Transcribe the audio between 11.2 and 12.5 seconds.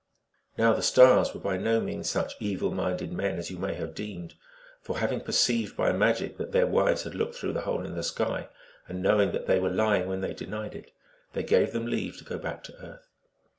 they gave them leave to go